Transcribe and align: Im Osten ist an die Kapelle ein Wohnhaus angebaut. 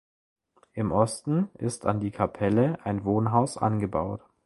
Im 0.73 0.91
Osten 0.91 1.51
ist 1.59 1.85
an 1.85 1.99
die 1.99 2.09
Kapelle 2.09 2.83
ein 2.83 3.03
Wohnhaus 3.05 3.55
angebaut. 3.57 4.21